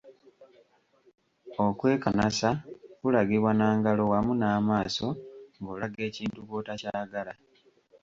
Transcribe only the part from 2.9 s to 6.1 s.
kulagibwa na ngalo wamu n'amaaso ng'olaga